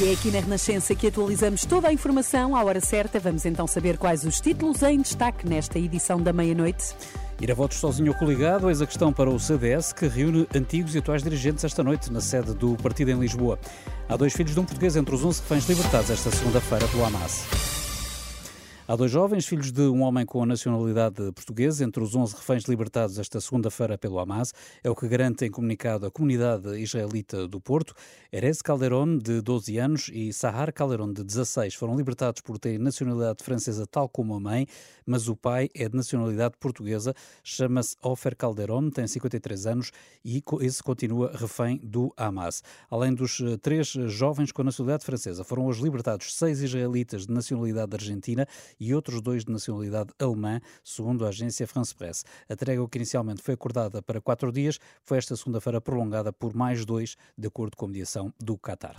[0.00, 3.20] E é aqui na Renascença que atualizamos toda a informação à hora certa.
[3.20, 6.94] Vamos então saber quais os títulos em destaque nesta edição da meia-noite.
[7.38, 10.94] Ir a votos sozinho ou coligado, eis a questão para o CDS, que reúne antigos
[10.94, 13.58] e atuais dirigentes esta noite na sede do partido em Lisboa.
[14.08, 17.79] Há dois filhos de um português entre os 11 reféns libertados esta segunda-feira pelo Hamas.
[18.90, 22.64] Há dois jovens, filhos de um homem com a nacionalidade portuguesa, entre os 11 reféns
[22.64, 24.52] libertados esta segunda-feira pelo Hamas.
[24.82, 27.94] É o que garante em comunicado a comunidade israelita do Porto.
[28.32, 33.44] Erez Calderon, de 12 anos, e Sahar Calderon, de 16, foram libertados por terem nacionalidade
[33.44, 34.66] francesa tal como a mãe,
[35.06, 37.14] mas o pai é de nacionalidade portuguesa.
[37.44, 39.92] Chama-se Ofer Calderon, tem 53 anos
[40.24, 42.64] e esse continua refém do Hamas.
[42.90, 47.32] Além dos eh, três jovens com a nacionalidade francesa, foram hoje libertados seis israelitas de
[47.32, 48.48] nacionalidade argentina
[48.80, 52.24] e outros dois de nacionalidade alemã, segundo a agência France Press.
[52.48, 56.84] A trégua que inicialmente foi acordada para quatro dias foi esta segunda-feira prolongada por mais
[56.84, 58.96] dois, de acordo com a mediação do Qatar.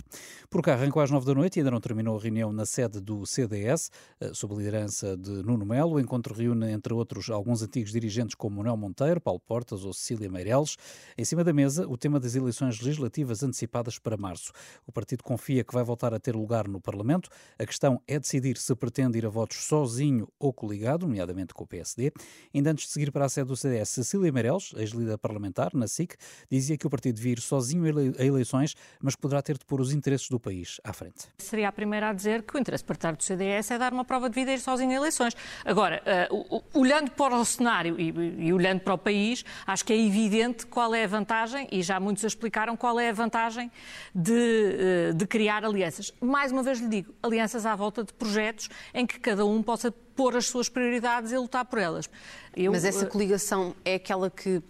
[0.48, 3.00] Por cá, arrancou às nove da noite e ainda não terminou a reunião na sede
[3.00, 3.90] do CDS,
[4.20, 5.94] eh, sob a liderança de Nuno Melo.
[5.94, 10.30] O encontro reúne, entre outros, alguns antigos dirigentes como Manuel Monteiro, Paulo Portas ou Cecília
[10.30, 10.76] Meireles.
[11.18, 14.52] Em cima da mesa, o tema das eleições legislativas antecipadas para março.
[14.86, 17.28] O partido confia que vai voltar a ter lugar no Parlamento.
[17.58, 21.66] A questão é decidir se pretende ir a votos sozinho ou coligado, nomeadamente com o
[21.66, 22.12] PSD.
[22.54, 26.14] Ainda antes de seguir para a sede do CDS, Cecília Meirelles, ex-líder parlamentar na SIC,
[26.50, 27.82] dizia que o partido vir sozinho
[28.18, 31.26] a eleições, mas poderá ter de pôr os interesses do país à frente.
[31.38, 34.28] Seria a primeira a dizer que o interesse partidário do CDS é dar uma prova
[34.28, 35.34] de vida e ir sozinho a eleições.
[35.64, 38.10] Agora, uh, olhando para o cenário e,
[38.48, 41.98] e olhando para o país, acho que é evidente qual é a vantagem, e já
[41.98, 43.72] muitos explicaram qual é a vantagem
[44.14, 44.32] de,
[45.12, 46.12] uh, de criar alianças.
[46.20, 49.90] Mais uma vez lhe digo, alianças à volta de projetos em que cada um possa
[49.90, 52.08] pôr as suas prioridades e lutar por elas.
[52.56, 54.62] Eu, Mas essa coligação é aquela que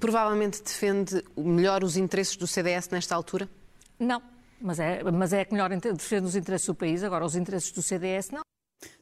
[0.00, 3.48] provavelmente defende melhor os interesses do CDS nesta altura?
[3.98, 4.20] Não,
[4.60, 7.82] mas é, mas é que melhor defende os interesses do país, agora os interesses do
[7.82, 8.42] CDS não.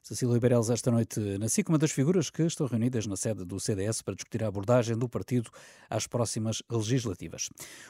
[0.05, 3.59] Cecília Beireles, esta noite na SIC, uma das figuras que estão reunidas na sede do
[3.59, 5.51] CDS para discutir a abordagem do partido
[5.89, 7.49] às próximas legislativas.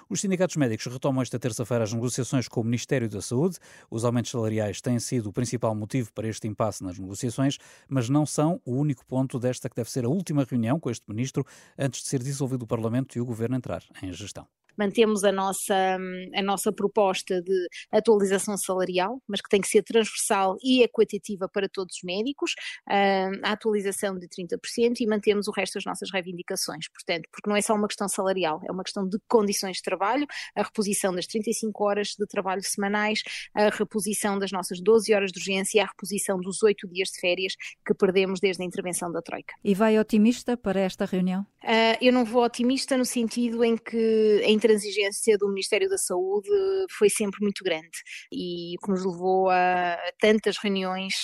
[0.08, 3.58] Os sindicatos médicos retomam esta terça-feira as negociações com o Ministério da Saúde.
[3.90, 7.58] Os aumentos salariais têm sido o principal motivo para este impasse nas negociações,
[7.88, 11.04] mas não são o único ponto desta que deve ser a última reunião com este
[11.08, 11.44] ministro
[11.76, 14.46] antes de ser dissolvido o Parlamento e o Governo entrar em gestão
[14.76, 15.98] mantemos a nossa,
[16.34, 21.68] a nossa proposta de atualização salarial, mas que tem que ser transversal e equitativa para
[21.68, 22.54] todos os médicos,
[22.88, 26.88] a atualização de 30% e mantemos o resto das nossas reivindicações.
[26.88, 30.26] Portanto, porque não é só uma questão salarial, é uma questão de condições de trabalho,
[30.54, 33.22] a reposição das 35 horas de trabalho semanais,
[33.54, 37.20] a reposição das nossas 12 horas de urgência e a reposição dos 8 dias de
[37.20, 37.54] férias
[37.86, 39.54] que perdemos desde a intervenção da Troika.
[39.62, 41.46] E vai otimista para esta reunião?
[41.64, 46.50] Uh, eu não vou otimista no sentido em que em intransigência do Ministério da Saúde
[46.90, 47.88] foi sempre muito grande
[48.30, 51.14] e que nos levou a tantas reuniões,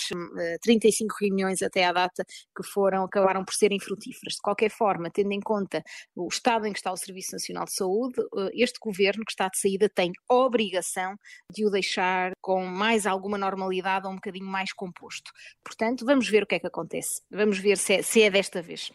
[0.63, 2.25] 35 reuniões até à data,
[2.57, 4.33] que foram, acabaram por serem frutíferas.
[4.33, 5.83] De qualquer forma, tendo em conta
[6.15, 9.47] o estado em que está o Serviço Nacional de Saúde, eh, este governo que está
[9.47, 11.15] de saída tem obrigação
[11.53, 15.31] de o deixar com mais alguma normalidade ou um bocadinho mais composto.
[15.63, 17.21] Portanto, vamos ver o que é que acontece.
[17.29, 18.91] Vamos ver se é, se é desta vez.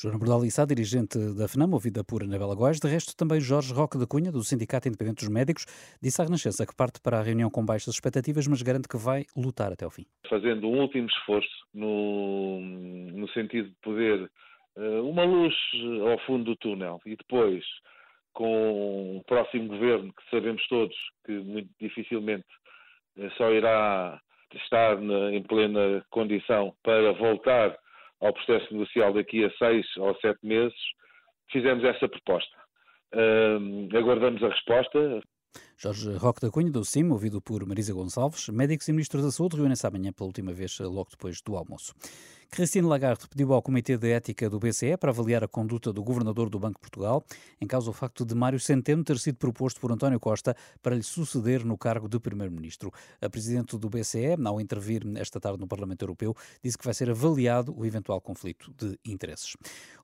[0.00, 2.78] Joana Bordalissá, dirigente da FNAM, ouvida por Anabela Góes.
[2.78, 5.66] De resto, também Jorge Roque da Cunha, do Sindicato Independente dos Médicos,
[6.00, 9.24] disse à Renascença que parte para a reunião com baixas expectativas, mas garante que vai
[9.36, 10.06] lutar até ao fim.
[10.30, 14.30] Fazendo um último esforço no, no sentido de poder
[14.76, 15.56] uh, uma luz
[16.08, 17.64] ao fundo do túnel e depois
[18.32, 20.94] com o próximo governo, que sabemos todos
[21.26, 22.46] que muito dificilmente
[23.16, 24.20] uh, só irá
[24.54, 24.96] estar
[25.32, 27.76] em plena condição para voltar
[28.20, 30.78] ao processo negocial daqui a seis ou sete meses,
[31.50, 32.56] fizemos essa proposta.
[33.14, 35.20] Uh, aguardamos a resposta.
[35.76, 39.56] Jorge Roque da Cunha, do CIM, ouvido por Marisa Gonçalves, médicos e ministros da Saúde,
[39.56, 41.94] reúnem-se amanhã pela última vez, logo depois do almoço.
[42.50, 46.48] Christine Lagarde pediu ao Comitê de Ética do BCE para avaliar a conduta do governador
[46.48, 47.22] do Banco de Portugal,
[47.60, 51.02] em causa o facto de Mário Centeno ter sido proposto por António Costa para lhe
[51.02, 52.90] suceder no cargo de primeiro-ministro.
[53.20, 56.34] A presidente do BCE, ao intervir esta tarde no Parlamento Europeu,
[56.64, 59.54] disse que vai ser avaliado o eventual conflito de interesses.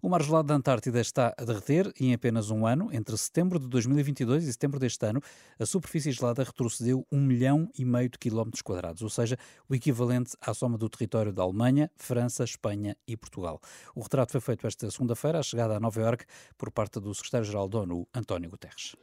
[0.01, 3.59] O mar gelado da Antártida está a derreter e em apenas um ano, entre setembro
[3.59, 5.21] de 2022 e setembro deste ano,
[5.59, 9.39] a superfície gelada retrocedeu um milhão e meio de quilómetros quadrados, ou seja,
[9.69, 13.61] o equivalente à soma do território da Alemanha, França, França, Espanha e Portugal.
[13.95, 16.25] O retrato foi feito esta segunda-feira, à chegada a Nova Iorque,
[16.59, 18.97] por parte do secretário-geral da ONU, António Guterres.